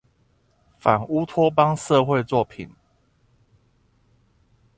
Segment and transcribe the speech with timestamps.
[0.79, 2.73] 反烏托邦社會作品